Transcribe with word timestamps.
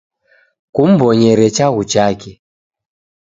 Kumw'onyere 0.73 1.45
chaghu 1.55 1.83
chake. 1.91 2.31